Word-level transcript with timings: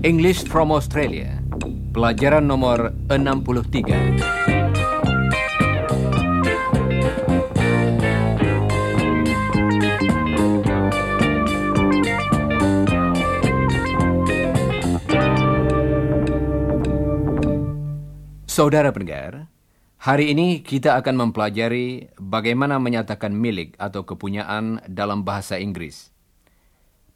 English 0.00 0.48
from 0.48 0.72
Australia. 0.72 1.36
Pelajaran 1.92 2.48
nomor 2.48 2.96
63. 3.12 4.40
Saudara 18.48 18.88
pendengar, 18.92 19.49
hari 20.00 20.32
ini 20.32 20.64
kita 20.64 20.96
akan 20.96 21.28
mempelajari 21.28 22.08
bagaimana 22.16 22.80
menyatakan 22.80 23.36
milik 23.36 23.76
atau 23.76 24.08
kepunyaan 24.08 24.80
dalam 24.88 25.28
bahasa 25.28 25.60
Inggris. 25.60 26.08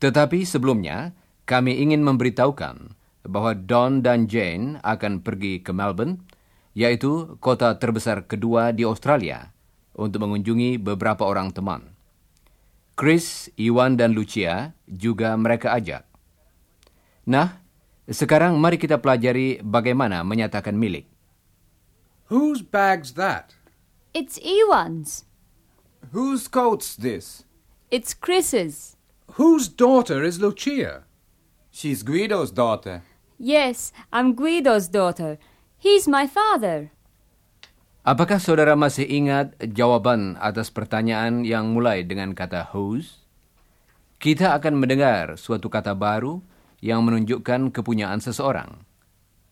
Tetapi 0.05 0.45
sebelumnya, 0.45 1.17
kami 1.49 1.81
ingin 1.81 2.05
memberitahukan 2.05 2.93
bahwa 3.25 3.57
Don 3.57 4.05
dan 4.05 4.29
Jane 4.29 4.77
akan 4.85 5.25
pergi 5.25 5.65
ke 5.65 5.73
Melbourne, 5.73 6.21
yaitu 6.77 7.41
kota 7.41 7.73
terbesar 7.81 8.29
kedua 8.29 8.77
di 8.77 8.85
Australia, 8.85 9.49
untuk 9.97 10.29
mengunjungi 10.29 10.77
beberapa 10.77 11.25
orang 11.25 11.57
teman. 11.57 11.97
Chris, 13.01 13.49
Iwan, 13.57 13.97
dan 13.97 14.13
Lucia 14.13 14.77
juga 14.85 15.33
mereka 15.41 15.73
ajak. 15.73 16.05
Nah, 17.25 17.65
sekarang 18.05 18.61
mari 18.61 18.77
kita 18.77 19.01
pelajari 19.01 19.65
bagaimana 19.65 20.21
menyatakan 20.21 20.77
milik. 20.77 21.14
Whose 22.33 22.63
bag's 22.65 23.21
that? 23.21 23.53
It's 24.17 24.41
Ewan's. 24.41 25.29
Whose 26.13 26.49
coat's 26.49 26.97
this? 26.97 27.45
It's 27.91 28.15
Chris's. 28.17 28.97
Whose 29.37 29.69
daughter 29.69 30.25
is 30.25 30.41
Lucia? 30.41 31.05
She's 31.69 32.01
Guido's 32.01 32.49
daughter. 32.49 33.05
Yes, 33.37 33.93
I'm 34.09 34.33
Guido's 34.33 34.89
daughter. 34.89 35.37
He's 35.77 36.09
my 36.09 36.25
father. 36.25 36.95
Apakah 38.09 38.41
saudara 38.41 38.73
masih 38.73 39.05
ingat 39.05 39.57
jawaban 39.61 40.41
atas 40.41 40.73
pertanyaan 40.73 41.45
yang 41.45 41.77
mulai 41.77 42.09
dengan 42.09 42.33
kata 42.33 42.73
whose? 42.73 43.21
Kita 44.17 44.57
akan 44.57 44.81
mendengar 44.81 45.37
suatu 45.37 45.69
kata 45.69 45.93
baru 45.93 46.41
yang 46.81 47.05
menunjukkan 47.05 47.69
kepunyaan 47.69 48.25
seseorang. 48.25 48.81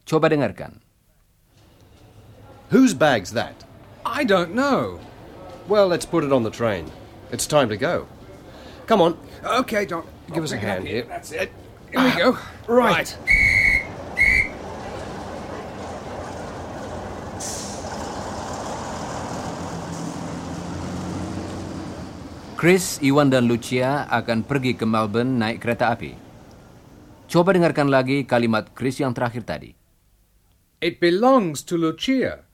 Coba 0.08 0.32
dengarkan. 0.32 0.80
Whose 2.72 2.96
bag's 2.96 3.36
that? 3.36 3.68
I 4.00 4.24
don't 4.24 4.56
know. 4.56 4.96
Well, 5.68 5.92
let's 5.92 6.08
put 6.08 6.24
it 6.24 6.32
on 6.32 6.40
the 6.40 6.48
train. 6.48 6.88
It's 7.28 7.44
time 7.44 7.68
to 7.68 7.76
go. 7.76 8.08
Come 8.88 9.04
on, 9.04 9.20
Okay, 9.44 9.84
Don. 9.84 10.08
give 10.32 10.40
us 10.40 10.52
a 10.52 10.56
Pick 10.56 10.64
it 10.64 10.66
up 10.66 10.72
hand 10.72 10.84
here. 10.88 11.04
That's 11.04 11.36
it. 11.36 11.52
Here 11.92 12.00
we 12.00 12.10
ah, 12.16 12.16
go. 12.16 12.28
Right. 12.64 13.12
Chris, 22.56 22.96
Iwan, 23.04 23.28
dan 23.28 23.52
Lucia 23.52 24.08
akan 24.08 24.48
pergi 24.48 24.80
ke 24.80 24.88
Melbourne 24.88 25.36
naik 25.36 25.60
kereta 25.60 25.92
api. 25.92 26.16
Coba 27.28 27.52
dengarkan 27.52 27.92
lagi 27.92 28.24
kalimat 28.24 28.72
Chris 28.72 28.96
yang 28.96 29.12
terakhir 29.12 29.44
tadi. 29.44 29.76
It 30.80 31.04
belongs 31.04 31.60
to 31.68 31.76
Lucia. 31.76 32.48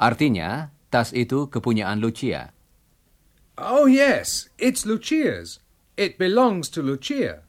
Artinya, 0.00 0.72
tas 0.88 1.12
itu 1.12 1.52
kepunyaan 1.52 2.00
Lucia. 2.00 2.56
Oh, 3.60 3.84
yes, 3.84 4.48
it's 4.56 4.88
Lucia's. 4.88 5.60
It 6.00 6.16
belongs 6.16 6.72
to 6.72 6.80
Lucia. 6.80 7.44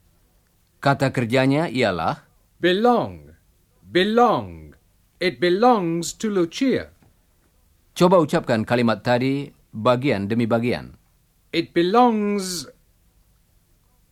Kata 0.84 1.16
kerjanya 1.16 1.72
ialah 1.72 2.28
Belong. 2.60 3.32
Belong. 3.88 4.76
It 5.24 5.40
belongs 5.40 6.12
to 6.20 6.28
Lucia. 6.28 6.92
Coba 7.96 8.20
ucapkan 8.20 8.68
kalimat 8.68 9.00
tadi 9.00 9.48
bagian 9.72 10.28
demi 10.28 10.44
bagian. 10.44 10.94
It 11.56 11.72
belongs 11.72 12.68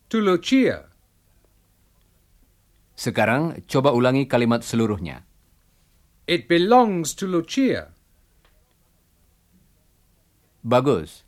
to 0.07 0.17
Lucia. 0.23 0.87
Sekarang 2.95 3.67
coba 3.67 3.91
ulangi 3.91 4.25
kalimat 4.25 4.63
seluruhnya. 4.63 5.27
It 6.31 6.47
belongs 6.47 7.11
to 7.19 7.27
Lucia. 7.27 7.98
Bagus. 10.63 11.23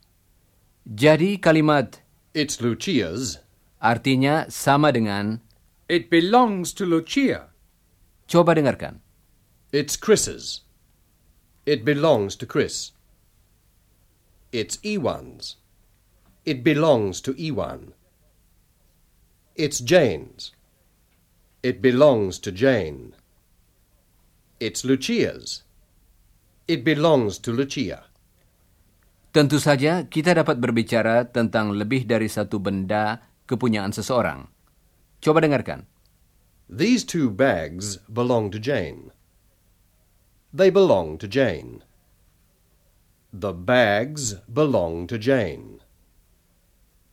Jadi 0.83 1.39
kalimat 1.39 2.03
It's 2.35 2.59
Lucia's. 2.59 3.39
artinya 3.79 4.47
sama 4.51 4.91
dengan 4.91 5.39
It 5.87 6.07
belongs 6.11 6.71
to 6.75 6.83
Lucia. 6.87 7.51
coba 8.27 8.55
dengarkan. 8.55 8.99
It's 9.71 9.95
Chris's. 9.95 10.63
It 11.67 11.83
belongs 11.83 12.35
to 12.39 12.45
Chris. 12.47 12.91
It's 14.51 14.79
Ewan's. 14.83 15.55
It 16.43 16.63
belongs 16.63 17.21
to 17.23 17.31
Ewan. 17.39 17.93
It's 19.55 19.79
Jane's. 19.79 20.51
It 21.63 21.79
belongs 21.81 22.39
to 22.43 22.51
Jane. 22.51 23.13
It's 24.59 24.83
Lucia's. 24.83 25.63
It 26.67 26.83
belongs 26.83 27.37
to 27.45 27.51
Lucia. 27.51 28.10
Tentu 29.31 29.63
saja 29.63 30.03
kita 30.11 30.35
dapat 30.35 30.59
berbicara 30.59 31.23
tentang 31.23 31.71
lebih 31.71 32.03
dari 32.03 32.27
satu 32.27 32.59
benda 32.59 33.23
kepunyaan 33.47 33.95
seseorang. 33.95 34.43
Coba 35.23 35.39
dengarkan. 35.39 35.87
These 36.67 37.07
two 37.07 37.31
bags 37.31 38.03
belong 38.11 38.51
to 38.51 38.59
Jane. 38.59 39.15
They 40.51 40.67
belong 40.67 41.15
to 41.23 41.31
Jane. 41.31 41.87
The 43.31 43.55
bags 43.55 44.35
belong 44.51 45.07
to 45.07 45.15
Jane. 45.15 45.79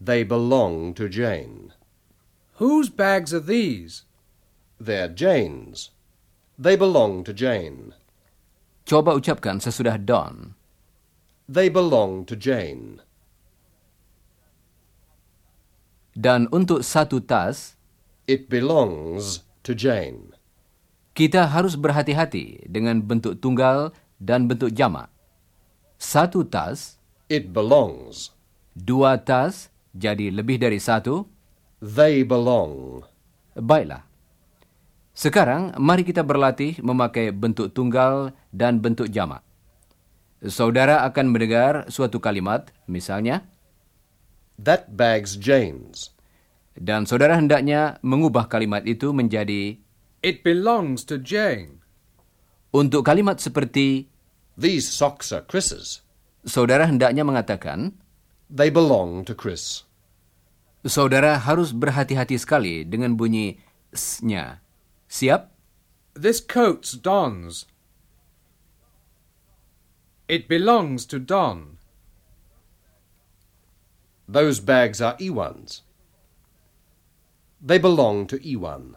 They 0.03 0.27
belong 0.27 0.99
to 0.99 1.07
Jane. 1.07 1.71
Whose 2.59 2.91
bags 2.91 3.31
are 3.31 3.43
these? 3.43 4.03
They're 4.83 5.07
Jane's. 5.07 5.95
They 6.59 6.75
belong 6.75 7.23
to 7.27 7.35
Jane. 7.35 7.95
Coba 8.83 9.15
ucapkan 9.15 9.63
sesudah 9.63 10.03
Don. 10.03 10.58
They 11.49 11.73
belong 11.73 12.29
to 12.29 12.37
Jane. 12.37 13.01
Dan 16.13 16.45
untuk 16.53 16.85
satu 16.85 17.25
tas, 17.25 17.79
It 18.29 18.53
belongs 18.53 19.41
to 19.65 19.73
Jane. 19.73 20.37
kita 21.17 21.49
harus 21.49 21.75
berhati-hati 21.75 22.69
dengan 22.69 23.01
bentuk 23.01 23.41
tunggal 23.41 23.97
dan 24.21 24.45
bentuk 24.45 24.71
jamak. 24.71 25.09
Satu 25.97 26.45
tas, 26.45 27.01
It 27.33 27.51
belongs. 27.51 28.37
dua 28.77 29.17
tas, 29.17 29.73
jadi 29.97 30.29
lebih 30.29 30.61
dari 30.61 30.77
satu. 30.79 31.25
They 31.81 32.27
belong. 32.29 33.03
Baiklah. 33.57 34.05
Sekarang, 35.17 35.75
mari 35.81 36.05
kita 36.07 36.23
berlatih 36.23 36.79
memakai 36.79 37.35
bentuk 37.35 37.75
tunggal 37.75 38.31
dan 38.55 38.79
bentuk 38.79 39.11
jamak. 39.11 39.43
Saudara 40.39 41.03
akan 41.03 41.35
mendengar 41.35 41.91
suatu 41.91 42.23
kalimat, 42.23 42.71
misalnya, 42.87 43.43
That 44.55 44.95
bag's 44.95 45.35
Jane's. 45.35 46.15
dan 46.79 47.11
saudara 47.11 47.35
hendaknya 47.35 47.99
mengubah 48.07 48.47
kalimat 48.47 48.87
itu 48.87 49.11
menjadi 49.11 49.83
It 50.23 50.47
belongs 50.47 51.03
to 51.11 51.19
Jane. 51.19 51.83
untuk 52.71 53.03
kalimat 53.03 53.43
seperti 53.43 54.07
These 54.55 54.87
socks 54.87 55.35
are 55.35 55.43
Chris's. 55.43 56.07
saudara 56.47 56.87
hendaknya 56.87 57.27
mengatakan 57.27 57.99
They 58.47 58.71
belong 58.71 59.27
to 59.27 59.35
Chris. 59.35 59.83
saudara 60.87 61.35
harus 61.43 61.75
berhati-hati 61.75 62.39
sekali 62.39 62.87
dengan 62.87 63.19
bunyi 63.19 63.59
s-nya. 63.91 64.63
Siap? 65.11 65.51
This 66.15 66.39
coat's 66.39 66.95
Don's. 66.95 67.67
It 70.29 70.47
belongs 70.47 71.07
to 71.07 71.19
Don. 71.19 71.79
Those 74.29 74.61
bags 74.61 75.01
are 75.01 75.17
Ewan's. 75.19 75.83
They 77.63 77.79
belong 77.79 78.27
to 78.27 78.47
Ewan. 78.47 78.97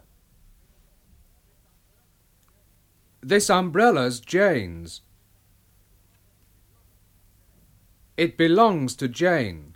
This 3.22 3.50
umbrella's 3.50 4.19
Jane's. 4.19 5.01
It 8.18 8.38
belongs 8.38 8.95
to 8.98 9.07
Jane. 9.07 9.75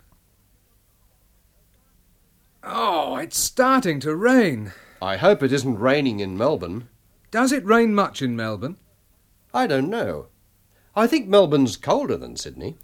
Oh, 2.62 3.16
it's 3.16 3.38
starting 3.38 3.98
to 4.00 4.14
rain. 4.14 4.72
I 5.00 5.16
hope 5.16 5.42
it 5.42 5.52
isn't 5.52 5.78
raining 5.78 6.20
in 6.20 6.36
Melbourne. 6.36 6.88
Does 7.30 7.50
it 7.50 7.64
rain 7.64 7.94
much 7.94 8.20
in 8.20 8.36
Melbourne? 8.36 8.76
I 9.54 9.66
don't 9.66 9.88
know. 9.88 10.26
I 10.98 11.06
think 11.06 11.28
Melbourne's 11.28 11.76
colder 11.76 12.16
than 12.16 12.36
Sydney. 12.40 12.78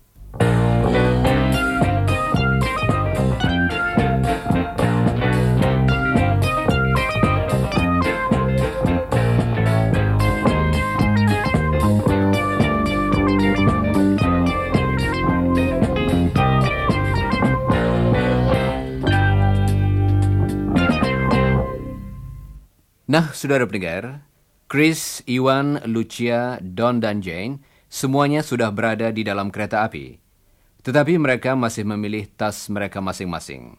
Nah, 23.08 23.32
saudara 23.32 23.64
pendengar, 23.64 24.28
Chris, 24.68 25.24
Iwan, 25.24 25.80
Lucia, 25.88 26.60
Don 26.60 27.00
dan 27.00 27.24
Jane 27.24 27.64
semuanya 27.92 28.40
sudah 28.40 28.72
berada 28.72 29.12
di 29.12 29.20
dalam 29.20 29.52
kereta 29.52 29.84
api. 29.84 30.16
Tetapi 30.80 31.20
mereka 31.20 31.52
masih 31.52 31.84
memilih 31.84 32.24
tas 32.32 32.72
mereka 32.72 33.04
masing-masing. 33.04 33.76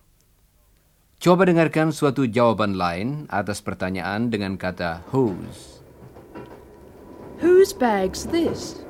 Coba 1.18 1.50
dengarkan 1.50 1.90
suatu 1.90 2.30
jawaban 2.30 2.78
lain 2.78 3.26
atas 3.34 3.60
pertanyaan 3.66 4.30
dengan 4.30 4.54
kata 4.54 5.02
whose. 5.10 5.82
Whose 7.42 7.74
bag's 7.74 8.30
this? 8.30 8.86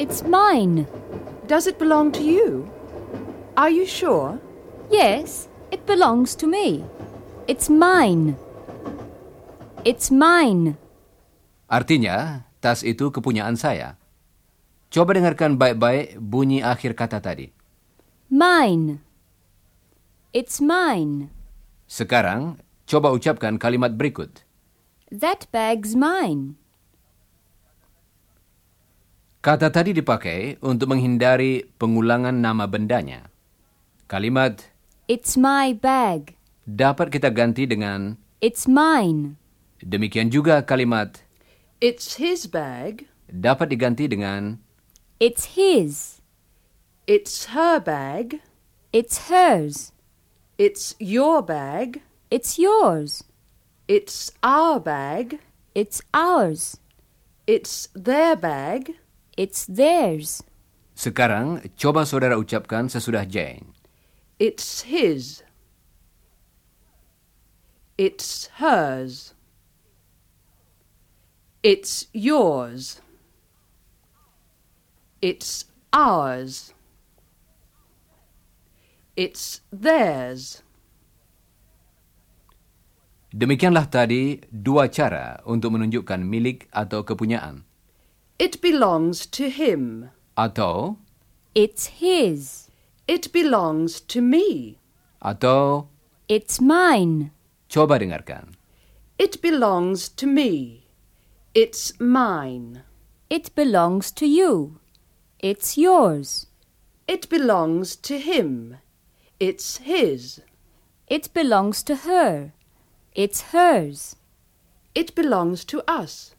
It's 0.00 0.24
mine. 0.24 0.88
Does 1.46 1.68
it 1.68 1.76
belong 1.76 2.10
to 2.16 2.24
you? 2.24 2.64
Are 3.60 3.68
you 3.68 3.84
sure? 3.84 4.40
Yes, 4.88 5.52
it 5.68 5.84
belongs 5.84 6.32
to 6.40 6.48
me. 6.48 6.80
It's 7.44 7.68
mine. 7.68 8.40
It's 9.84 10.08
mine. 10.08 10.80
Artinya, 11.68 12.48
tas 12.62 12.80
itu 12.86 13.12
kepunyaan 13.12 13.58
saya. 13.58 14.01
Coba 14.92 15.16
dengarkan 15.16 15.56
baik-baik 15.56 16.20
bunyi 16.20 16.60
akhir 16.60 16.92
kata 16.92 17.16
tadi. 17.16 17.48
Mine. 18.28 19.00
It's 20.36 20.60
mine. 20.60 21.32
Sekarang, 21.88 22.60
coba 22.84 23.12
ucapkan 23.12 23.56
kalimat 23.56 23.96
berikut. 23.96 24.44
That 25.08 25.48
bag's 25.48 25.96
mine. 25.96 26.56
Kata 29.42 29.72
tadi 29.72 29.96
dipakai 29.96 30.60
untuk 30.62 30.92
menghindari 30.92 31.66
pengulangan 31.76 32.36
nama 32.36 32.68
bendanya. 32.68 33.26
Kalimat 34.06 34.68
It's 35.08 35.34
my 35.34 35.72
bag. 35.72 36.36
dapat 36.62 37.10
kita 37.10 37.32
ganti 37.32 37.64
dengan 37.66 38.20
It's 38.38 38.68
mine. 38.70 39.34
demikian 39.82 40.30
juga 40.30 40.62
kalimat 40.62 41.24
It's 41.82 42.20
his 42.22 42.46
bag. 42.46 43.08
dapat 43.26 43.74
diganti 43.74 44.06
dengan 44.06 44.62
It's 45.22 45.54
his. 45.54 46.18
It's 47.06 47.54
her 47.54 47.78
bag. 47.78 48.42
It's 48.90 49.30
hers. 49.30 49.94
It's 50.58 50.98
your 50.98 51.46
bag. 51.46 52.02
It's 52.26 52.58
yours. 52.58 53.22
It's 53.86 54.34
our 54.42 54.82
bag. 54.82 55.38
It's 55.78 56.02
ours. 56.10 56.82
It's 57.46 57.86
their 57.94 58.34
bag. 58.34 58.98
It's 59.38 59.62
theirs. 59.70 60.42
Sekarang 60.98 61.70
coba 61.78 62.02
saudara 62.02 62.34
ucapkan 62.34 62.90
sesudah 62.90 63.22
Jane. 63.22 63.70
It's 64.42 64.82
his. 64.90 65.46
It's 67.94 68.50
hers. 68.58 69.38
It's 71.62 72.10
yours. 72.10 72.98
It's 75.22 75.70
ours. 75.94 76.74
It's 79.14 79.62
theirs. 79.70 80.66
Demikianlah 83.32 83.88
tadi 83.88 84.42
dua 84.50 84.92
cara 84.92 85.40
untuk 85.48 85.78
menunjukkan 85.78 86.20
milik 86.20 86.68
atau 86.74 87.00
kepunyaan. 87.06 87.64
It 88.36 88.58
belongs 88.60 89.24
to 89.30 89.48
him. 89.48 90.10
Atau, 90.34 90.98
It's 91.54 92.02
his. 92.02 92.68
It 93.06 93.30
belongs 93.30 94.00
to 94.10 94.18
me. 94.24 94.76
atau, 95.22 95.86
It's 96.26 96.58
mine. 96.58 97.30
coba 97.70 98.00
dengarkan. 98.02 98.56
It 99.22 99.38
belongs 99.38 100.10
to 100.18 100.26
me. 100.26 100.82
It's 101.54 101.94
mine. 102.02 102.82
It 103.30 103.54
belongs 103.54 104.10
to 104.18 104.26
you. 104.26 104.81
It's 105.42 105.76
yours. 105.76 106.46
It 107.10 107.28
belongs 107.28 107.96
to 108.06 108.16
him. 108.16 108.78
It's 109.42 109.82
his. 109.82 110.40
It 111.10 111.34
belongs 111.34 111.82
to 111.90 112.06
her. 112.06 112.54
It's 113.12 113.50
hers. 113.50 114.14
It 114.94 115.18
belongs 115.18 115.66
to 115.66 115.82
us. 115.90 116.38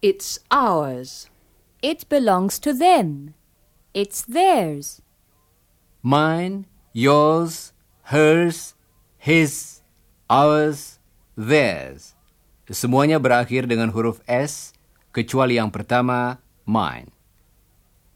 It's 0.00 0.40
ours. 0.50 1.28
It 1.84 2.08
belongs 2.08 2.58
to 2.64 2.72
them. 2.72 3.34
It's 3.92 4.26
theirs. 4.26 5.04
Mine, 6.02 6.64
yours, 6.96 7.76
hers, 8.08 8.74
his, 9.20 9.84
ours, 10.32 10.98
theirs. 11.36 12.16
Semuanya 12.72 13.20
berakhir 13.20 13.68
dengan 13.70 13.92
huruf 13.94 14.18
S, 14.26 14.74
kecuali 15.14 15.60
yang 15.60 15.68
pertama, 15.70 16.40
mine. 16.66 17.13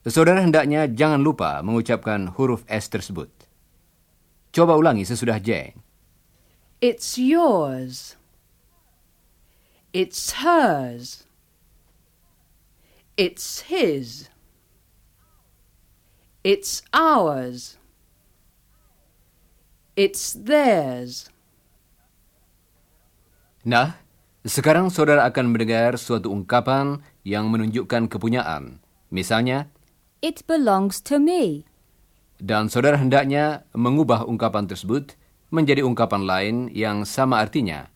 Saudara 0.09 0.41
hendaknya 0.41 0.89
jangan 0.89 1.21
lupa 1.21 1.61
mengucapkan 1.61 2.33
huruf 2.33 2.65
S 2.65 2.89
tersebut. 2.89 3.29
Coba 4.51 4.75
ulangi 4.81 5.05
sesudah 5.05 5.37
Jane. 5.37 5.77
It's 6.81 7.21
yours. 7.21 8.17
It's 9.93 10.41
hers. 10.41 11.29
It's 13.19 13.69
his. 13.69 14.33
It's 16.47 16.87
ours. 16.95 17.77
It's 19.99 20.33
theirs. 20.33 21.29
Nah, 23.67 23.99
sekarang 24.47 24.89
saudara 24.89 25.27
akan 25.27 25.51
mendengar 25.51 25.99
suatu 25.99 26.31
ungkapan 26.31 27.03
yang 27.27 27.51
menunjukkan 27.51 28.07
kepunyaan. 28.07 28.79
Misalnya, 29.11 29.67
It 30.19 30.43
belongs 30.47 30.99
to 31.07 31.23
me. 31.23 31.69
dan 32.39 32.71
saudara 32.71 32.95
hendaknya 32.95 33.67
mengubah 33.75 34.23
ungkapan 34.23 34.71
tersebut 34.71 35.19
menjadi 35.51 35.83
ungkapan 35.83 36.23
lain 36.23 36.57
yang 36.71 37.03
sama 37.03 37.43
artinya. 37.43 37.91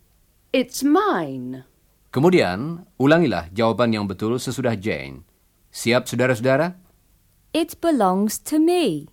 It's 0.50 0.82
mine. 0.82 1.64
Kemudian, 2.12 2.84
ulangilah 3.00 3.48
jawaban 3.56 3.94
yang 3.96 4.04
betul 4.04 4.36
sesudah 4.36 4.76
Jane. 4.76 5.24
Siap, 5.72 6.04
saudara-saudara? 6.04 6.76
It 7.56 7.80
belongs 7.80 8.36
to 8.52 8.60
me. 8.60 9.08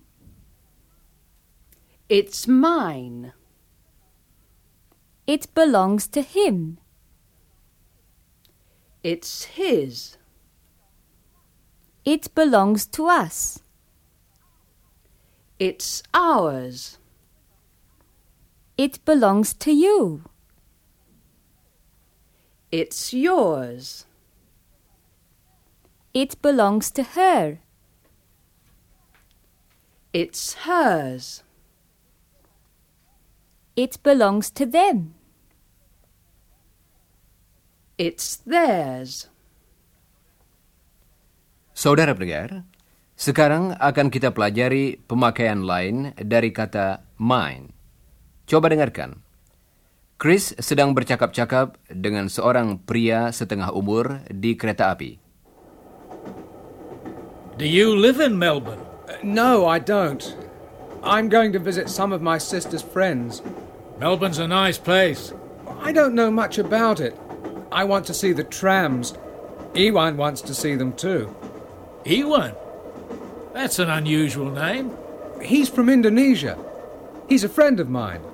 It's 2.12 2.44
mine. 2.44 3.32
It 5.24 5.48
belongs 5.56 6.04
to 6.12 6.20
him. 6.20 6.76
It's 9.00 9.56
his. 9.56 10.19
It 12.04 12.34
belongs 12.34 12.86
to 12.86 13.06
us. 13.06 13.60
It's 15.58 16.02
ours. 16.14 16.98
It 18.78 19.04
belongs 19.04 19.52
to 19.54 19.70
you. 19.70 20.22
It's 22.72 23.12
yours. 23.12 24.06
It 26.14 26.40
belongs 26.40 26.90
to 26.92 27.02
her. 27.02 27.58
It's 30.12 30.54
hers. 30.54 31.42
It 33.76 34.02
belongs 34.02 34.50
to 34.52 34.66
them. 34.66 35.14
It's 37.98 38.36
theirs. 38.36 39.28
Saudara 41.80 42.12
pendengar, 42.12 42.68
sekarang 43.16 43.72
akan 43.80 44.12
kita 44.12 44.36
pelajari 44.36 45.00
pemakaian 45.00 45.64
lain 45.64 46.12
dari 46.20 46.52
kata 46.52 47.08
mine. 47.16 47.72
Coba 48.44 48.68
dengarkan. 48.68 49.24
Chris 50.20 50.52
sedang 50.60 50.92
bercakap-cakap 50.92 51.80
dengan 51.88 52.28
seorang 52.28 52.84
pria 52.84 53.32
setengah 53.32 53.72
umur 53.72 54.20
di 54.28 54.60
kereta 54.60 54.92
api. 54.92 55.16
Do 57.56 57.64
you 57.64 57.96
live 57.96 58.20
in 58.20 58.36
Melbourne? 58.36 58.84
No, 59.24 59.64
I 59.64 59.80
don't. 59.80 60.20
I'm 61.00 61.32
going 61.32 61.56
to 61.56 61.64
visit 61.64 61.88
some 61.88 62.12
of 62.12 62.20
my 62.20 62.36
sister's 62.36 62.84
friends. 62.84 63.40
Melbourne's 63.96 64.36
a 64.36 64.44
nice 64.44 64.76
place. 64.76 65.32
I 65.80 65.96
don't 65.96 66.12
know 66.12 66.28
much 66.28 66.60
about 66.60 67.00
it. 67.00 67.16
I 67.72 67.88
want 67.88 68.04
to 68.12 68.12
see 68.12 68.36
the 68.36 68.44
trams. 68.44 69.16
Ewan 69.72 70.20
wants 70.20 70.44
to 70.44 70.52
see 70.52 70.76
them 70.76 70.92
too. 70.92 71.32
Ewan? 72.08 72.56
That's 73.52 73.76
an 73.76 73.92
unusual 73.92 74.48
name. 74.48 74.96
He's 75.44 75.68
from 75.68 75.92
Indonesia. 75.92 76.56
He's 77.28 77.44
a 77.44 77.52
friend 77.52 77.76
of 77.76 77.92
mine. 77.92 78.24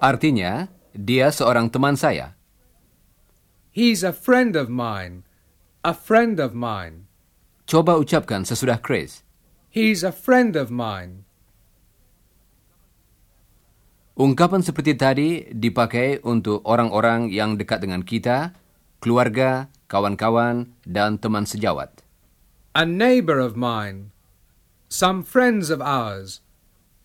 Artinya, 0.00 0.72
dia 0.96 1.28
seorang 1.28 1.68
teman 1.68 2.00
saya. 2.00 2.32
He's 3.68 4.00
a 4.00 4.16
friend 4.16 4.56
of 4.56 4.72
mine. 4.72 5.28
A 5.84 5.92
friend 5.92 6.40
of 6.40 6.56
mine. 6.56 7.08
Coba 7.68 8.00
ucapkan 8.00 8.42
sesudah 8.48 8.80
Chris. 8.80 9.22
He's 9.68 10.00
a 10.00 10.10
friend 10.10 10.56
of 10.56 10.72
mine. 10.72 11.28
Ungkapan 14.20 14.60
seperti 14.60 14.96
tadi 14.96 15.28
dipakai 15.48 16.20
untuk 16.24 16.60
orang-orang 16.68 17.32
yang 17.32 17.56
dekat 17.56 17.80
dengan 17.84 18.04
kita, 18.04 18.52
keluarga, 19.00 19.72
kawan-kawan, 19.88 20.76
dan 20.84 21.16
teman 21.16 21.48
sejawat. 21.48 22.04
A 22.70 22.86
neighbour 22.86 23.42
of 23.42 23.58
mine. 23.58 24.14
Some 24.86 25.26
friends 25.26 25.74
of 25.74 25.82
ours. 25.82 26.38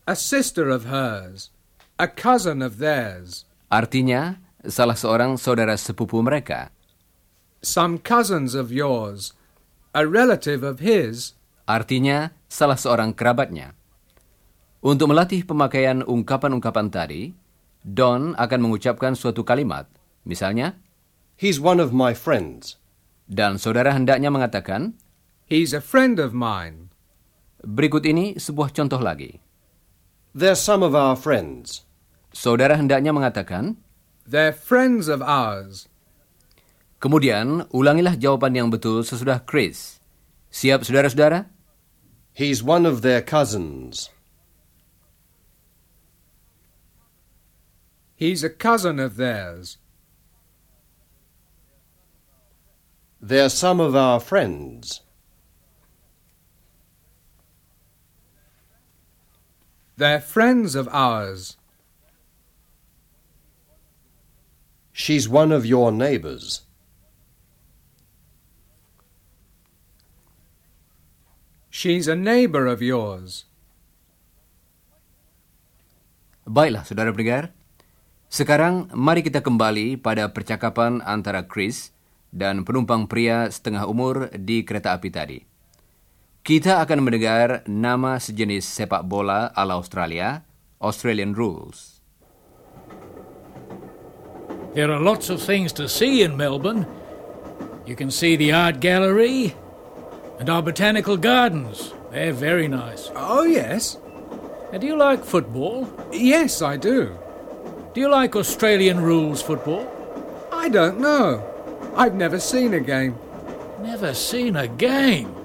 A 0.06 0.14
sister 0.14 0.70
of 0.70 0.86
hers. 0.86 1.50
A 1.98 2.06
cousin 2.06 2.62
of 2.62 2.78
theirs. 2.78 3.50
Artinya, 3.74 4.38
salah 4.62 4.94
seorang 4.94 5.42
saudara 5.42 5.74
sepupu 5.74 6.22
mereka. 6.22 6.70
Some 7.66 7.98
cousins 7.98 8.54
of 8.54 8.70
yours. 8.70 9.34
A 9.98 10.06
relative 10.06 10.62
of 10.62 10.86
his. 10.86 11.34
Artinya, 11.66 12.38
salah 12.46 12.78
seorang 12.78 13.18
kerabatnya. 13.18 13.74
Untuk 14.86 15.10
melatih 15.10 15.50
pemakaian 15.50 16.06
ungkapan-ungkapan 16.06 16.94
tadi, 16.94 17.34
Don 17.82 18.38
akan 18.38 18.60
mengucapkan 18.70 19.18
suatu 19.18 19.42
kalimat. 19.42 19.90
Misalnya, 20.30 20.78
He's 21.42 21.58
one 21.58 21.82
of 21.82 21.90
my 21.90 22.14
friends. 22.14 22.78
dan 23.26 23.58
saudara 23.58 23.90
hendaknya 23.90 24.30
mengatakan, 24.30 24.94
He's 25.46 25.74
a 25.74 25.82
friend 25.82 26.18
of 26.18 26.34
mine. 26.34 26.90
berikut 27.66 28.06
ini 28.06 28.38
sebuah 28.38 28.70
contoh 28.70 29.02
lagi. 29.02 29.42
They're 30.38 30.58
some 30.58 30.86
of 30.86 30.94
our 30.94 31.18
friends. 31.18 31.82
Saudara 32.30 32.78
hendaknya 32.78 33.10
mengatakan, 33.10 33.82
They're 34.30 34.54
friends 34.54 35.10
of 35.10 35.26
ours. 35.26 35.90
kemudian 37.06 37.70
ulangilah 37.70 38.18
jawaban 38.18 38.58
yang 38.58 38.74
betul 38.74 39.06
sesudah 39.06 39.46
Chris. 39.46 40.02
Siap 40.50 40.82
saudara-saudara? 40.82 41.46
He's 42.34 42.66
one 42.66 42.90
of 42.90 43.06
their 43.06 43.22
cousins. 43.22 44.10
He's 48.18 48.42
a 48.42 48.50
cousin 48.50 48.98
of 48.98 49.22
theirs. 49.22 49.78
They're 53.22 53.54
some 53.54 53.78
of 53.78 53.94
our 53.94 54.18
friends. 54.18 55.05
They're 59.96 60.20
friends 60.20 60.76
of 60.76 60.92
ours. 60.92 61.56
She's 64.92 65.32
one 65.32 65.56
of 65.56 65.64
your 65.64 65.92
neighbours. 65.92 66.68
She's 71.72 72.12
a 72.12 72.16
neighbour 72.16 72.68
of 72.68 72.84
yours. 72.84 73.48
Baiklah, 76.44 76.84
saudara 76.84 77.16
pendengar. 77.16 77.56
Sekarang 78.28 78.92
mari 78.92 79.24
kita 79.24 79.40
kembali 79.40 79.96
pada 80.00 80.28
percakapan 80.32 81.00
antara 81.08 81.48
Chris 81.48 81.96
dan 82.36 82.68
penumpang 82.68 83.08
pria 83.08 83.48
setengah 83.48 83.88
umur 83.88 84.28
di 84.36 84.68
kereta 84.68 84.92
api 84.92 85.08
tadi. 85.08 85.55
Kita 86.46 86.78
akan 86.78 87.10
mendengar 87.10 87.66
nama 87.66 88.22
sejenis 88.22 88.70
sepak 88.70 89.02
bola 89.10 89.50
ala 89.58 89.82
Australia, 89.82 90.46
Australian 90.78 91.34
Rules. 91.34 92.06
There 94.78 94.94
are 94.94 95.02
lots 95.02 95.34
of 95.34 95.42
things 95.42 95.74
to 95.74 95.90
see 95.90 96.22
in 96.22 96.38
Melbourne. 96.38 96.86
You 97.90 97.98
can 97.98 98.14
see 98.14 98.38
the 98.38 98.54
art 98.54 98.78
gallery 98.78 99.58
and 100.38 100.46
our 100.46 100.62
botanical 100.62 101.18
gardens. 101.18 101.98
They're 102.14 102.30
very 102.30 102.70
nice. 102.70 103.10
Oh, 103.18 103.42
yes. 103.42 103.98
And 104.70 104.86
do 104.86 104.86
you 104.86 105.02
like 105.02 105.26
football? 105.26 105.90
Yes, 106.14 106.62
I 106.62 106.78
do. 106.78 107.18
Do 107.98 108.06
you 108.06 108.10
like 108.14 108.38
Australian 108.38 109.02
rules 109.02 109.42
football? 109.42 109.90
I 110.54 110.70
don't 110.70 111.02
know. 111.02 111.42
I've 111.98 112.14
never 112.14 112.38
seen 112.38 112.78
a 112.78 112.84
game. 112.86 113.18
Never 113.82 114.14
seen 114.14 114.54
a 114.54 114.70
game. 114.70 115.45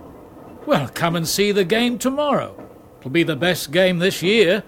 Well, 0.70 0.88
come 0.94 1.16
and 1.16 1.26
see 1.26 1.50
the 1.50 1.64
game 1.64 1.98
tomorrow. 1.98 2.54
It'll 3.00 3.10
be 3.10 3.24
the 3.24 3.34
best 3.34 3.72
game 3.72 3.98
this 3.98 4.22
year. 4.22 4.62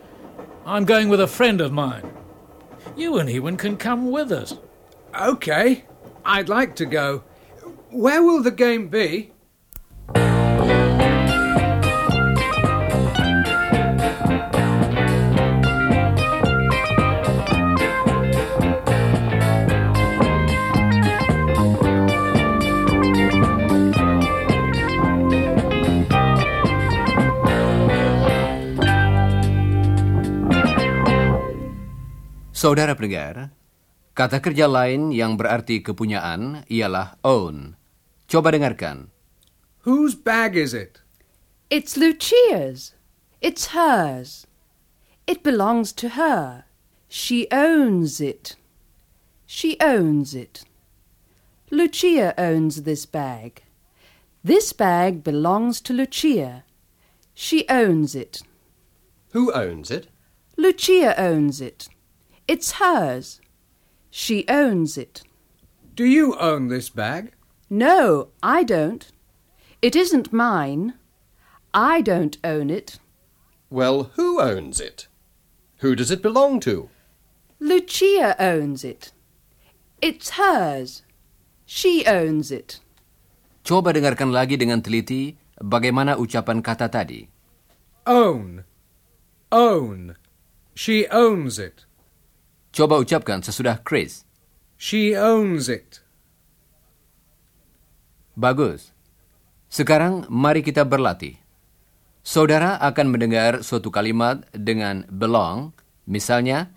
I'm 0.66 0.85
going 0.85 1.09
with 1.09 1.21
a 1.21 1.28
friend 1.28 1.61
of 1.61 1.71
mine. 1.71 2.12
You 2.97 3.18
and 3.18 3.30
Ewan 3.30 3.56
can 3.56 3.76
come 3.76 4.11
with 4.11 4.32
us. 4.32 4.59
OK. 5.14 5.85
I'd 6.25 6.49
like 6.49 6.75
to 6.75 6.87
go. 6.87 7.23
Where 7.90 8.21
will 8.21 8.42
the 8.42 8.50
game 8.50 8.88
be? 8.88 9.30
Saudara 32.62 32.95
pendengar, 32.95 33.50
kata 34.14 34.38
kerja 34.38 34.71
lain 34.71 35.11
yang 35.11 35.35
berarti 35.35 35.83
kepunyaan 35.83 36.62
ialah 36.71 37.19
own. 37.26 37.75
Coba 38.31 38.54
dengarkan. 38.54 39.11
Whose 39.83 40.14
bag 40.14 40.54
is 40.54 40.71
it? 40.71 41.02
It's 41.75 41.99
Lucia's. 41.99 42.95
It's 43.42 43.75
hers. 43.75 44.47
It 45.26 45.42
belongs 45.42 45.90
to 46.07 46.14
her. 46.14 46.71
She 47.11 47.50
owns 47.50 48.23
it. 48.23 48.54
She 49.42 49.75
owns 49.83 50.31
it. 50.31 50.62
Lucia 51.66 52.31
owns 52.38 52.87
this 52.87 53.11
bag. 53.11 53.66
This 54.47 54.71
bag 54.71 55.26
belongs 55.26 55.83
to 55.83 55.90
Lucia. 55.90 56.62
She 57.35 57.66
owns 57.66 58.14
it. 58.14 58.47
Who 59.35 59.50
owns 59.50 59.90
it? 59.90 60.14
Lucia 60.54 61.19
owns 61.19 61.59
it. 61.59 61.90
It's 62.52 62.76
hers. 62.76 63.40
She 64.12 64.44
owns 64.44 65.00
it. 65.00 65.25
Do 65.97 66.04
you 66.04 66.37
own 66.37 66.68
this 66.68 66.92
bag? 66.92 67.32
No, 67.73 68.28
I 68.44 68.61
don't. 68.61 69.09
It 69.80 69.97
isn't 69.97 70.37
mine. 70.37 71.00
I 71.73 72.04
don't 72.04 72.37
own 72.44 72.68
it. 72.68 73.00
Well, 73.73 74.12
who 74.21 74.37
owns 74.37 74.85
it? 74.85 75.09
Who 75.80 75.97
does 75.97 76.12
it 76.12 76.21
belong 76.21 76.61
to? 76.68 76.92
Lucia 77.56 78.37
owns 78.37 78.85
it. 78.85 79.16
It's 80.04 80.37
hers. 80.37 81.09
She 81.64 82.04
owns 82.04 82.52
it. 82.52 82.85
Coba 83.64 83.97
dengarkan 83.97 84.28
lagi 84.28 84.61
dengan 84.61 84.85
teliti 84.85 85.40
bagaimana 85.56 86.21
ucapan 86.21 86.61
kata 86.61 86.92
tadi. 86.92 87.25
Own. 88.04 88.68
Own. 89.49 90.21
She 90.76 91.09
owns 91.09 91.56
it. 91.56 91.88
Coba 92.72 92.96
ucapkan 92.96 93.44
sesudah 93.44 93.84
Chris. 93.84 94.24
She 94.80 95.12
owns 95.12 95.68
it. 95.68 96.00
Bagus. 98.32 98.96
Sekarang 99.68 100.24
mari 100.32 100.64
kita 100.64 100.88
berlatih. 100.88 101.36
Saudara 102.24 102.80
akan 102.80 103.12
mendengar 103.12 103.60
suatu 103.60 103.92
kalimat 103.92 104.48
dengan 104.56 105.04
belong, 105.12 105.76
misalnya, 106.08 106.72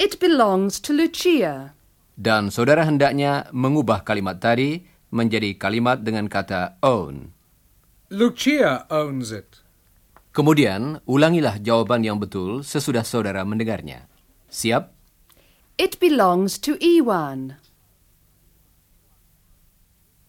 It 0.00 0.16
belongs 0.16 0.80
to 0.80 0.96
Lucia. 0.96 1.76
dan 2.16 2.48
saudara 2.48 2.84
hendaknya 2.88 3.48
mengubah 3.52 4.00
kalimat 4.04 4.40
tadi 4.40 4.84
menjadi 5.12 5.56
kalimat 5.60 6.00
dengan 6.00 6.28
kata 6.28 6.80
own. 6.80 7.32
Lucia 8.08 8.88
owns 8.88 9.28
it. 9.32 9.60
Kemudian, 10.30 11.04
ulangilah 11.04 11.58
jawaban 11.60 12.00
yang 12.06 12.16
betul 12.16 12.62
sesudah 12.62 13.02
saudara 13.04 13.42
mendengarnya. 13.44 14.06
Siap? 14.50 14.88
It 15.78 15.98
belongs 16.00 16.58
to 16.58 16.76
Ewan. 16.84 17.56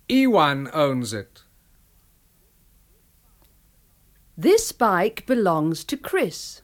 Ewan 0.07 0.69
owns 0.73 1.13
it. 1.13 1.43
This 4.37 4.71
bike 4.71 5.25
belongs 5.25 5.83
to 5.85 5.97
Chris. 5.97 6.61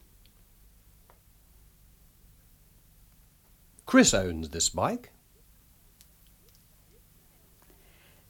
Chris 3.85 4.13
owns 4.13 4.49
this 4.49 4.69
bike. 4.69 5.11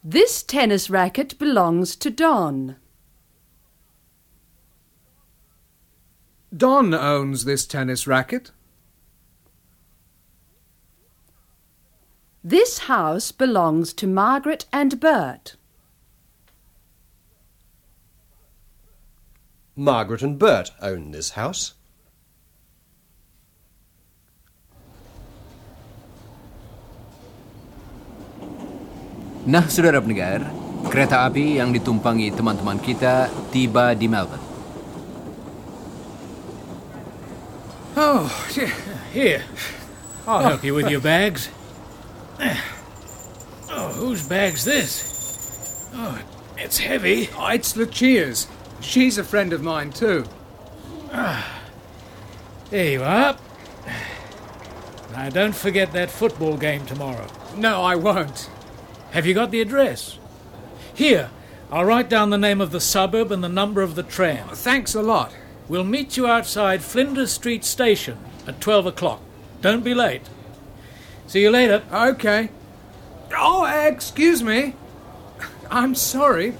This 0.03 0.43
tennis 0.43 0.89
racket 0.89 1.37
belongs 1.37 1.95
to 1.97 2.09
Don. 2.09 2.77
Don 6.55 6.93
owns 6.93 7.43
this 7.43 7.65
tennis 7.65 8.07
racket. 8.07 8.51
This 12.47 12.87
house 12.87 13.35
belongs 13.35 13.91
to 13.99 14.07
Margaret 14.07 14.71
and 14.71 15.03
Bert. 15.03 15.59
Margaret 19.75 20.23
and 20.23 20.39
Bert 20.39 20.71
own 20.79 21.11
this 21.11 21.35
house. 21.35 21.75
Nah, 29.43 29.67
saudara 29.67 29.99
pendengar, 29.99 30.47
kereta 30.87 31.27
api 31.27 31.59
yang 31.59 31.75
ditumpangi 31.75 32.31
teman-teman 32.31 32.79
kita 32.79 33.27
tiba 33.51 33.91
di 33.91 34.07
Melbourne. 34.07 34.47
Oh, 37.99 38.31
dear. 38.55 38.71
Here, 39.11 39.43
I'll 40.23 40.47
help 40.47 40.63
you 40.63 40.71
with 40.71 40.87
your 40.87 41.03
bags. 41.03 41.51
Oh, 43.69 43.89
whose 43.89 44.25
bag's 44.27 44.63
this? 44.63 45.89
Oh, 45.93 46.19
it's 46.57 46.77
heavy. 46.77 47.29
Oh, 47.35 47.47
it's 47.47 47.75
Lucia's. 47.75 48.47
She's 48.79 49.17
a 49.17 49.23
friend 49.23 49.51
of 49.51 49.61
mine, 49.61 49.91
too. 49.91 50.25
Ah, 51.11 51.61
There 52.69 52.91
you 52.91 53.03
are. 53.03 53.37
Now, 55.11 55.29
don't 55.29 55.55
forget 55.55 55.93
that 55.93 56.11
football 56.11 56.57
game 56.57 56.85
tomorrow. 56.85 57.27
No, 57.55 57.81
I 57.81 57.95
won't. 57.95 58.49
Have 59.11 59.25
you 59.25 59.33
got 59.33 59.51
the 59.51 59.61
address? 59.61 60.19
Here, 60.93 61.31
I'll 61.71 61.85
write 61.85 62.09
down 62.09 62.29
the 62.29 62.37
name 62.37 62.61
of 62.61 62.71
the 62.71 62.79
suburb 62.79 63.31
and 63.31 63.43
the 63.43 63.49
number 63.49 63.81
of 63.81 63.95
the 63.95 64.03
tram. 64.03 64.47
Thanks 64.49 64.93
a 64.95 65.01
lot. 65.01 65.33
We'll 65.67 65.83
meet 65.83 66.17
you 66.17 66.27
outside 66.27 66.81
Flinders 66.83 67.31
Street 67.31 67.65
Station 67.65 68.17
at 68.45 68.61
12 68.61 68.85
o'clock. 68.85 69.21
Don't 69.61 69.83
be 69.83 69.93
late. 69.93 70.21
See 71.27 71.41
you 71.41 71.51
later. 71.51 71.83
Okay. 71.91 72.49
Oh, 73.35 73.65
excuse 73.65 74.41
me. 74.41 74.75
I'm 75.69 75.93
sorry. 75.93 76.55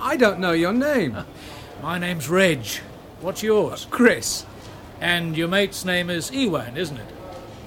I 0.00 0.16
don't 0.16 0.40
know 0.40 0.52
your 0.52 0.72
name. 0.72 1.18
My 1.82 1.98
name's 1.98 2.28
Reg. 2.28 2.66
What's 3.20 3.42
yours? 3.42 3.86
Chris. 3.90 4.46
And 5.00 5.36
your 5.36 5.48
mate's 5.48 5.84
name 5.84 6.08
is 6.08 6.30
Ewan, 6.32 6.76
isn't 6.76 6.96
it? 6.96 7.06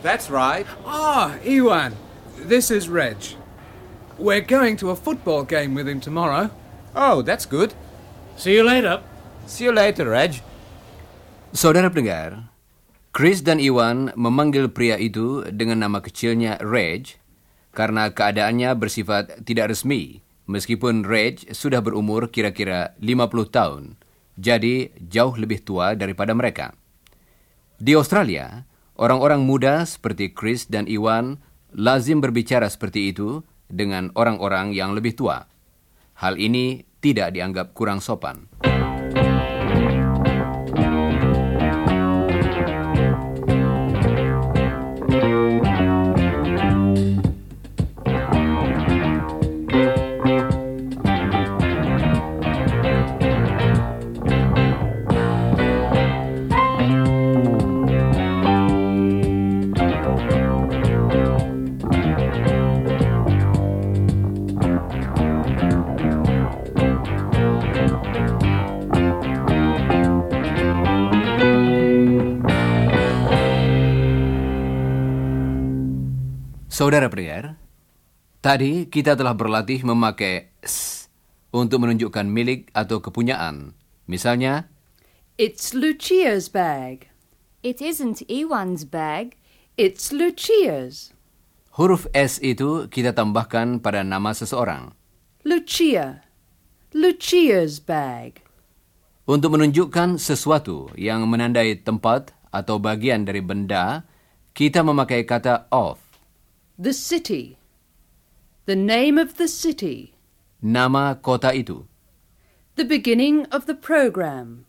That's 0.02 0.30
right. 0.30 0.66
Ah, 0.84 1.38
Ewan. 1.44 1.96
This 2.38 2.72
is 2.72 2.90
Reg. 2.90 3.18
We're 4.18 4.42
going 4.42 4.78
to 4.78 4.90
a 4.90 4.96
football 4.96 5.44
game 5.44 5.76
with 5.76 5.88
him 5.88 6.00
tomorrow. 6.00 6.50
Oh, 6.96 7.22
that's 7.22 7.46
good. 7.46 7.74
See 8.36 8.56
you 8.56 8.64
later. 8.64 9.04
See 9.46 9.66
you 9.66 9.72
later, 9.72 10.10
Reg. 10.10 10.42
Saudara 11.54 11.90
pendengar, 11.90 12.50
Chris 13.16 13.40
dan 13.40 13.64
Iwan 13.64 14.12
memanggil 14.20 14.68
pria 14.76 15.00
itu 15.00 15.40
dengan 15.48 15.88
nama 15.88 16.04
kecilnya 16.04 16.60
Reg 16.60 17.16
karena 17.72 18.12
keadaannya 18.12 18.76
bersifat 18.76 19.40
tidak 19.48 19.72
resmi 19.72 20.20
meskipun 20.52 21.08
Reg 21.08 21.48
sudah 21.56 21.80
berumur 21.80 22.28
kira-kira 22.28 22.92
50 23.00 23.56
tahun, 23.56 23.84
jadi 24.36 24.92
jauh 25.00 25.32
lebih 25.40 25.64
tua 25.64 25.96
daripada 25.96 26.36
mereka. 26.36 26.76
Di 27.80 27.96
Australia, 27.96 28.68
orang-orang 29.00 29.48
muda 29.48 29.88
seperti 29.88 30.36
Chris 30.36 30.68
dan 30.68 30.84
Iwan 30.84 31.40
lazim 31.72 32.20
berbicara 32.20 32.68
seperti 32.68 33.16
itu 33.16 33.48
dengan 33.72 34.12
orang-orang 34.20 34.76
yang 34.76 34.92
lebih 34.92 35.16
tua. 35.16 35.48
Hal 36.20 36.36
ini 36.36 36.84
tidak 37.00 37.32
dianggap 37.32 37.72
kurang 37.72 38.04
sopan. 38.04 38.52
Saudara 76.76 77.08
pendengar, 77.08 77.56
tadi 78.44 78.92
kita 78.92 79.16
telah 79.16 79.32
berlatih 79.32 79.88
memakai 79.88 80.52
s 80.60 81.08
untuk 81.56 81.88
menunjukkan 81.88 82.28
milik 82.28 82.68
atau 82.76 83.00
kepunyaan. 83.00 83.72
Misalnya, 84.12 84.68
It's 85.40 85.72
Lucia's 85.72 86.52
bag. 86.52 87.08
It 87.64 87.80
isn't 87.80 88.28
Ewan's 88.28 88.84
bag. 88.84 89.40
It's 89.80 90.12
Lucia's. 90.12 91.16
huruf 91.80 92.12
S 92.12 92.44
itu 92.44 92.92
kita 92.92 93.16
tambahkan 93.16 93.80
pada 93.80 94.04
nama 94.04 94.36
seseorang. 94.36 94.92
Lucia. 95.48 96.28
Lucia's 96.92 97.80
bag. 97.80 98.44
Untuk 99.24 99.56
menunjukkan 99.56 100.20
sesuatu 100.20 100.92
yang 101.00 101.24
menandai 101.24 101.80
tempat 101.80 102.36
atau 102.52 102.84
bagian 102.84 103.24
dari 103.24 103.40
benda, 103.40 104.04
kita 104.52 104.84
memakai 104.84 105.24
kata 105.24 105.72
of. 105.72 106.05
The 106.78 106.94
city. 106.94 107.58
The 108.66 108.76
name 108.76 109.18
of 109.18 109.38
the 109.38 109.48
city. 109.48 110.16
Nama 110.60 111.16
kota 111.22 111.56
itu. 111.56 111.88
The 112.76 112.84
beginning 112.84 113.48
of 113.56 113.64
the 113.70 113.78
program. 113.78 114.68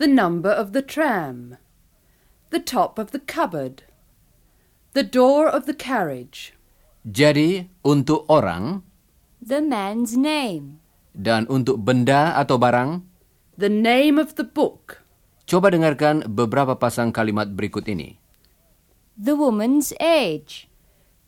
The 0.00 0.08
number 0.08 0.48
of 0.48 0.72
the 0.72 0.80
tram. 0.80 1.58
The 2.48 2.62
top 2.62 2.96
of 2.96 3.12
the 3.12 3.20
cupboard. 3.20 3.84
The 4.96 5.04
door 5.04 5.44
of 5.50 5.68
the 5.68 5.76
carriage. 5.76 6.56
Jadi, 7.04 7.68
untuk 7.84 8.24
orang 8.32 8.80
The 9.38 9.60
man's 9.60 10.16
name. 10.16 10.80
dan 11.18 11.44
untuk 11.50 11.82
benda 11.82 12.32
atau 12.38 12.56
barang, 12.56 13.02
The 13.58 13.68
name 13.70 14.16
of 14.22 14.38
the 14.38 14.46
book. 14.46 15.02
coba 15.48 15.72
dengarkan 15.74 16.24
beberapa 16.30 16.78
pasang 16.78 17.10
kalimat 17.10 17.50
berikut 17.52 17.84
ini. 17.90 18.16
The 19.18 19.34
woman's 19.34 19.90
age. 19.98 20.67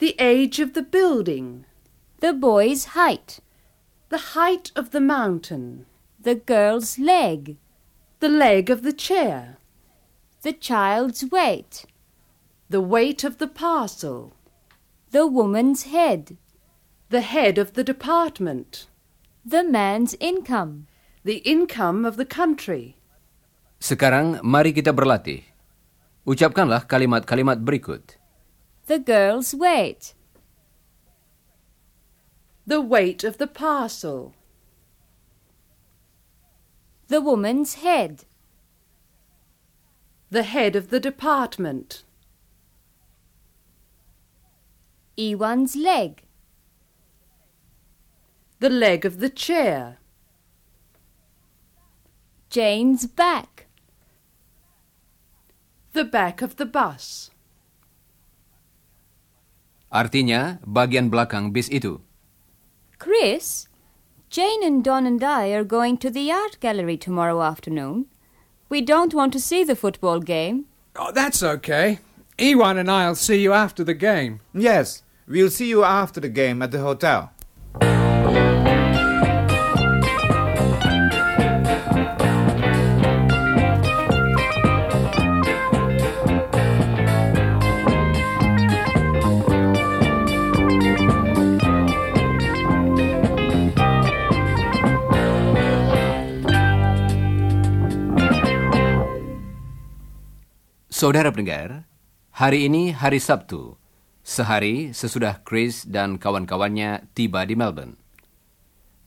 The 0.00 0.16
age 0.16 0.64
of 0.64 0.72
the 0.72 0.80
building. 0.80 1.68
The 2.24 2.32
boy's 2.32 2.96
height. 2.96 3.44
The 4.08 4.32
height 4.32 4.72
of 4.72 4.96
the 4.96 5.00
mountain. 5.04 5.84
The 6.16 6.40
girl's 6.40 6.96
leg. 6.96 7.60
The 8.24 8.32
leg 8.32 8.72
of 8.72 8.80
the 8.80 8.96
chair. 8.96 9.60
The 10.40 10.56
child's 10.56 11.28
weight. 11.28 11.84
The 12.72 12.80
weight 12.80 13.28
of 13.28 13.36
the 13.36 13.46
parcel. 13.46 14.32
The 15.12 15.28
woman's 15.28 15.92
head. 15.92 16.40
The 17.12 17.20
head 17.20 17.60
of 17.60 17.76
the 17.76 17.84
department. 17.84 18.88
The 19.44 19.60
man's 19.60 20.16
income. 20.16 20.88
The 21.28 21.44
income 21.44 22.08
of 22.08 22.16
the 22.16 22.24
country. 22.24 22.96
Sekarang 23.76 24.40
mari 24.40 24.72
kita 24.72 24.96
berlatih. 24.96 25.44
Ucapkanlah 26.24 26.88
kalimat-kalimat 26.88 27.60
berikut. 27.60 28.19
The 28.90 28.98
girl's 28.98 29.54
weight. 29.54 30.14
The 32.66 32.80
weight 32.80 33.22
of 33.22 33.38
the 33.38 33.46
parcel. 33.46 34.34
The 37.06 37.20
woman's 37.20 37.74
head. 37.74 38.24
The 40.30 40.42
head 40.42 40.74
of 40.74 40.90
the 40.90 40.98
department. 40.98 42.02
Ewan's 45.16 45.76
leg. 45.76 46.24
The 48.58 48.70
leg 48.70 49.04
of 49.04 49.20
the 49.20 49.30
chair. 49.30 49.98
Jane's 52.48 53.06
back. 53.06 53.68
The 55.92 56.04
back 56.04 56.42
of 56.42 56.56
the 56.56 56.66
bus. 56.66 57.29
Artinya, 59.90 60.62
bagian 60.62 61.10
belakang 61.10 61.50
bis 61.50 61.66
itu. 61.66 61.98
Chris, 63.02 63.66
Jane 64.30 64.62
and 64.62 64.86
Don 64.86 65.06
and 65.06 65.18
I 65.18 65.50
are 65.50 65.66
going 65.66 65.98
to 65.98 66.10
the 66.10 66.30
art 66.30 66.62
gallery 66.62 66.96
tomorrow 66.96 67.42
afternoon. 67.42 68.06
We 68.70 68.80
don't 68.80 69.12
want 69.12 69.34
to 69.34 69.42
see 69.42 69.66
the 69.66 69.74
football 69.74 70.22
game. 70.22 70.70
Oh, 70.94 71.10
that's 71.10 71.42
okay. 71.42 71.98
Ewan 72.38 72.78
and 72.78 72.90
I'll 72.90 73.18
see 73.18 73.42
you 73.42 73.52
after 73.52 73.82
the 73.82 73.98
game. 73.98 74.40
Yes, 74.54 75.02
we'll 75.26 75.50
see 75.50 75.66
you 75.66 75.82
after 75.82 76.20
the 76.20 76.30
game 76.30 76.62
at 76.62 76.70
the 76.70 76.78
hotel. 76.78 77.34
Saudara 101.00 101.32
pendengar, 101.32 101.88
hari 102.28 102.68
ini 102.68 102.92
hari 102.92 103.16
Sabtu, 103.16 103.80
sehari 104.20 104.92
sesudah 104.92 105.40
Chris 105.48 105.88
dan 105.88 106.20
kawan-kawannya 106.20 107.08
tiba 107.16 107.48
di 107.48 107.56
Melbourne. 107.56 107.96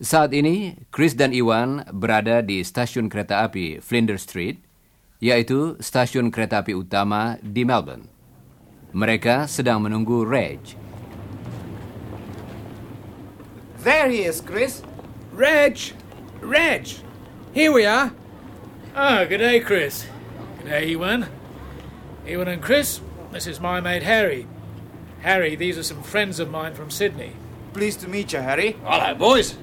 Saat 0.02 0.34
ini, 0.34 0.74
Chris 0.90 1.14
dan 1.14 1.38
Iwan 1.38 1.86
berada 1.94 2.42
di 2.42 2.66
stasiun 2.66 3.14
kereta 3.14 3.46
api 3.46 3.78
Flinders 3.78 4.26
Street, 4.26 4.66
yaitu 5.22 5.78
stasiun 5.78 6.34
kereta 6.34 6.66
api 6.66 6.74
utama 6.74 7.38
di 7.46 7.62
Melbourne. 7.62 8.10
Mereka 8.90 9.46
sedang 9.46 9.86
menunggu 9.86 10.26
Reg. 10.26 10.74
There 13.86 14.10
he 14.10 14.26
is, 14.26 14.42
Chris. 14.42 14.82
Reg! 15.30 15.94
Reg! 16.42 16.90
Here 17.54 17.70
we 17.70 17.86
are. 17.86 18.10
Ah, 18.98 19.30
good 19.30 19.46
day, 19.46 19.62
Chris. 19.62 20.10
Good 20.58 20.74
day, 20.74 20.98
Ewan. 20.98 21.43
Ewan 22.26 22.48
and 22.48 22.62
Chris, 22.62 23.02
this 23.32 23.48
is 23.48 23.60
my 23.60 23.82
mate 23.82 24.04
Harry. 24.04 24.48
Harry, 25.22 25.56
these 25.56 25.78
are 25.78 25.84
some 25.84 26.02
friends 26.02 26.40
of 26.40 26.50
mine 26.50 26.74
from 26.74 26.90
Sydney. 26.90 27.34
Pleased 27.74 28.00
to 28.02 28.08
meet 28.08 28.34
you, 28.34 28.40
Harry. 28.40 28.78
Hello, 28.84 29.14
boys. 29.16 29.58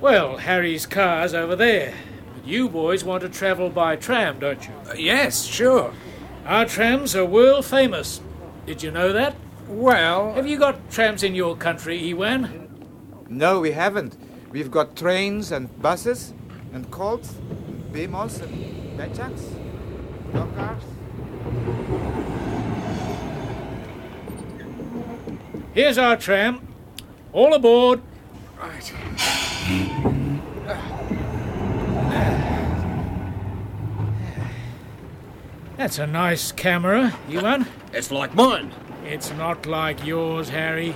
Well, 0.00 0.36
Harry's 0.36 0.86
car's 0.86 1.34
over 1.34 1.56
there. 1.56 1.94
But 2.34 2.46
you 2.46 2.68
boys 2.68 3.02
want 3.02 3.22
to 3.22 3.28
travel 3.28 3.70
by 3.70 3.96
tram, 3.96 4.38
don't 4.38 4.66
you? 4.66 4.74
Uh, 4.88 4.94
yes, 4.94 5.44
sure. 5.44 5.92
Our 6.44 6.66
trams 6.66 7.16
are 7.16 7.24
world 7.24 7.64
famous. 7.64 8.20
Did 8.66 8.82
you 8.82 8.90
know 8.90 9.12
that? 9.12 9.34
Well, 9.66 10.34
Have 10.34 10.46
you 10.46 10.58
got 10.58 10.90
trams 10.90 11.22
in 11.24 11.34
your 11.34 11.56
country, 11.56 11.96
Ewan? 11.96 12.68
No, 13.28 13.60
we 13.60 13.72
haven't. 13.72 14.16
We've 14.52 14.70
got 14.70 14.94
trains 14.94 15.50
and 15.50 15.76
buses 15.82 16.32
and 16.72 16.88
colts, 16.92 17.34
bemos 17.90 18.40
and 18.40 18.98
bechaks, 18.98 19.50
dokars. 20.32 20.82
Here's 25.74 25.98
our 25.98 26.16
tram. 26.16 26.66
All 27.32 27.52
aboard. 27.54 28.00
right. 28.58 29.96
That's 35.76 35.98
a 35.98 36.06
nice 36.06 36.52
camera, 36.52 37.14
Ewan. 37.28 37.66
It's 37.92 38.10
like 38.10 38.34
mine. 38.34 38.72
It's 39.04 39.30
not 39.32 39.66
like 39.66 40.04
yours, 40.06 40.48
Harry. 40.48 40.94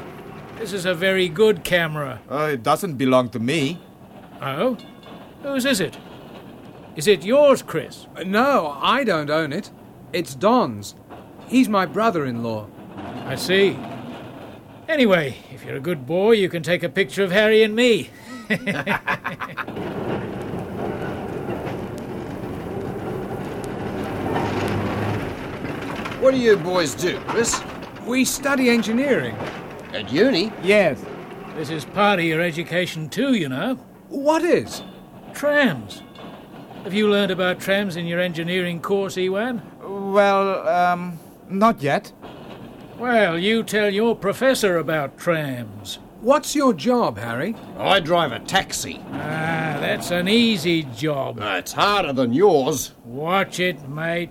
This 0.58 0.72
is 0.72 0.86
a 0.86 0.94
very 0.94 1.28
good 1.28 1.64
camera. 1.64 2.20
Oh, 2.28 2.46
it 2.46 2.62
doesn't 2.62 2.94
belong 2.94 3.28
to 3.30 3.38
me. 3.38 3.80
Oh? 4.40 4.78
Whose 5.42 5.66
is 5.66 5.80
it? 5.80 5.98
Is 6.96 7.06
it 7.06 7.24
yours, 7.24 7.62
Chris? 7.62 8.06
Uh, 8.16 8.24
No, 8.24 8.78
I 8.80 9.04
don't 9.04 9.30
own 9.30 9.52
it. 9.52 9.70
It's 10.12 10.34
Don's. 10.34 10.94
He's 11.46 11.68
my 11.68 11.86
brother 11.86 12.24
in 12.26 12.42
law. 12.42 12.66
I 13.26 13.34
see. 13.34 13.78
Anyway, 14.88 15.36
if 15.52 15.64
you're 15.64 15.76
a 15.76 15.80
good 15.80 16.06
boy, 16.06 16.32
you 16.32 16.48
can 16.48 16.62
take 16.62 16.82
a 16.82 16.88
picture 16.88 17.22
of 17.22 17.30
Harry 17.30 17.62
and 17.62 17.74
me. 17.76 18.10
What 26.20 26.32
do 26.32 26.36
you 26.36 26.58
boys 26.58 26.94
do, 26.94 27.18
Chris? 27.28 27.62
We 28.06 28.26
study 28.26 28.68
engineering. 28.68 29.34
At 29.94 30.12
uni? 30.12 30.52
Yes. 30.62 31.02
This 31.56 31.70
is 31.70 31.86
part 31.86 32.18
of 32.18 32.26
your 32.26 32.42
education 32.42 33.08
too, 33.08 33.32
you 33.32 33.48
know. 33.48 33.76
What 34.10 34.44
is? 34.44 34.82
Trams. 35.32 36.02
Have 36.84 36.92
you 36.92 37.08
learned 37.08 37.32
about 37.32 37.58
trams 37.58 37.96
in 37.96 38.06
your 38.06 38.20
engineering 38.20 38.82
course, 38.82 39.16
Ewan? 39.16 39.62
Well, 39.90 40.68
um, 40.68 41.18
not 41.48 41.82
yet. 41.82 42.12
Well, 42.96 43.38
you 43.38 43.64
tell 43.64 43.92
your 43.92 44.14
professor 44.14 44.76
about 44.78 45.18
trams. 45.18 45.98
What's 46.20 46.54
your 46.54 46.74
job, 46.74 47.18
Harry? 47.18 47.56
I 47.76 47.98
drive 47.98 48.30
a 48.30 48.38
taxi. 48.38 49.00
Ah, 49.08 49.78
that's 49.80 50.10
an 50.12 50.28
easy 50.28 50.84
job. 50.94 51.40
Uh, 51.40 51.56
it's 51.58 51.72
harder 51.72 52.12
than 52.12 52.32
yours. 52.32 52.92
Watch 53.04 53.58
it, 53.58 53.88
mate. 53.88 54.30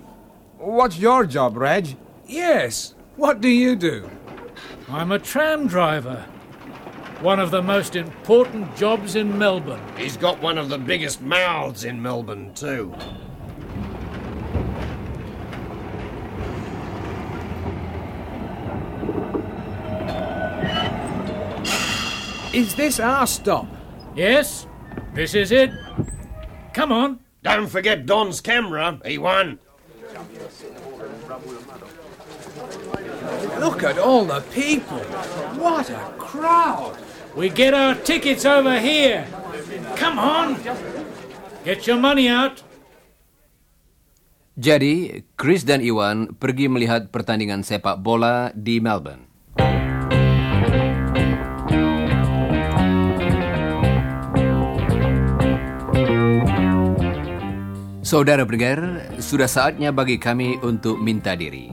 What's 0.56 0.98
your 0.98 1.26
job, 1.26 1.56
Reg? 1.56 1.96
Yes. 2.26 2.94
What 3.16 3.40
do 3.40 3.48
you 3.48 3.76
do? 3.76 4.08
I'm 4.88 5.12
a 5.12 5.18
tram 5.18 5.66
driver. 5.66 6.24
One 7.20 7.38
of 7.38 7.50
the 7.50 7.62
most 7.62 7.96
important 7.96 8.74
jobs 8.76 9.14
in 9.14 9.36
Melbourne. 9.36 9.82
He's 9.98 10.16
got 10.16 10.40
one 10.40 10.56
of 10.56 10.70
the 10.70 10.78
biggest 10.78 11.20
mouths 11.20 11.84
in 11.84 12.00
Melbourne, 12.00 12.54
too. 12.54 12.94
Is 22.50 22.74
this 22.74 22.98
our 22.98 23.30
stop? 23.30 23.70
Yes, 24.18 24.66
this 25.14 25.38
is 25.38 25.54
it. 25.54 25.70
Come 26.74 26.90
on. 26.90 27.22
Don't 27.46 27.70
forget 27.70 28.10
Don's 28.10 28.42
camera. 28.42 28.98
Ewan. 29.06 29.62
Look 33.62 33.86
at 33.86 34.02
all 34.02 34.26
the 34.26 34.42
people. 34.50 34.98
What 35.62 35.94
a 35.94 36.02
crowd. 36.18 36.98
We 37.38 37.54
get 37.54 37.70
our 37.70 37.94
tickets 37.94 38.42
over 38.42 38.82
here. 38.82 39.30
Come 39.94 40.18
on. 40.18 40.58
Get 41.62 41.86
your 41.86 42.02
money 42.02 42.26
out. 42.26 42.66
Jadi, 44.58 45.22
Chris 45.38 45.62
dan 45.62 45.86
Iwan 45.86 46.34
pergi 46.34 46.66
melihat 46.66 47.14
pertandingan 47.14 47.62
sepak 47.62 48.02
bola 48.02 48.50
di 48.52 48.82
Melbourne. 48.82 49.29
Saudara 58.10 58.42
pendengar, 58.42 59.06
sudah 59.22 59.46
saatnya 59.46 59.94
bagi 59.94 60.18
kami 60.18 60.58
untuk 60.66 60.98
minta 60.98 61.38
diri. 61.38 61.70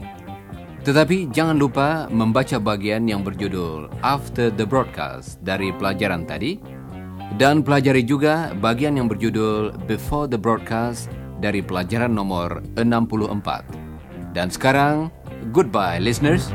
Tetapi 0.86 1.34
jangan 1.34 1.58
lupa 1.58 2.06
membaca 2.14 2.62
bagian 2.62 3.10
yang 3.10 3.26
berjudul 3.26 3.90
After 4.06 4.46
the 4.46 4.62
Broadcast 4.62 5.42
dari 5.42 5.74
pelajaran 5.74 6.30
tadi 6.30 6.62
dan 7.42 7.66
pelajari 7.66 8.06
juga 8.06 8.54
bagian 8.54 8.94
yang 8.94 9.10
berjudul 9.10 9.82
Before 9.90 10.30
the 10.30 10.38
Broadcast 10.38 11.10
dari 11.42 11.58
pelajaran 11.58 12.14
nomor 12.14 12.62
64. 12.78 14.30
Dan 14.30 14.46
sekarang, 14.46 15.10
goodbye 15.50 15.98
listeners. 15.98 16.54